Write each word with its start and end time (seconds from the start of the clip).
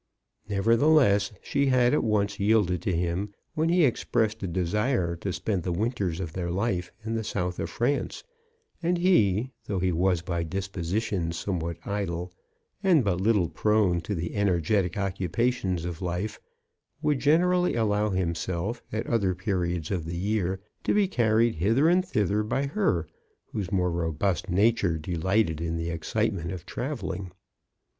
Never 0.49 0.75
theless, 0.75 1.31
she 1.43 1.67
had 1.67 1.93
at 1.93 2.03
once 2.03 2.39
yielded 2.39 2.81
to 2.81 2.95
him 2.95 3.35
when 3.53 3.69
he 3.69 3.85
expressed 3.85 4.41
a 4.41 4.47
desire 4.47 5.15
to 5.17 5.31
spend 5.31 5.61
the 5.61 5.71
winters 5.71 6.19
of 6.19 6.33
their 6.33 6.49
life 6.49 6.91
in 7.05 7.13
the 7.13 7.23
South 7.23 7.59
of 7.59 7.69
France; 7.69 8.23
and 8.81 8.97
he, 8.97 9.51
though 9.67 9.77
he 9.77 9.91
was 9.91 10.23
by 10.23 10.41
disposition 10.41 11.31
somewhat 11.31 11.77
idle, 11.85 12.33
and 12.81 13.03
but 13.03 13.21
little 13.21 13.47
prone 13.47 14.01
to 14.01 14.15
the 14.15 14.33
energetic 14.35 14.97
occupations 14.97 15.85
of 15.85 16.01
life, 16.01 16.39
would 17.03 17.19
generally 17.19 17.75
allow 17.75 18.09
himself, 18.09 18.81
at 18.91 19.05
other 19.05 19.35
periods 19.35 19.91
of 19.91 20.05
the 20.05 20.17
year, 20.17 20.59
to 20.83 20.95
be 20.95 21.07
carried 21.07 21.53
hither 21.57 21.87
and 21.87 22.03
thither 22.07 22.41
by 22.41 22.65
her, 22.65 23.05
whose 23.51 23.71
more 23.71 23.91
robust 23.91 24.49
nature 24.49 24.97
de 24.97 25.13
lighted 25.15 25.61
in 25.61 25.77
the 25.77 25.91
excitement 25.91 26.51
of 26.51 26.65
travelling. 26.65 27.31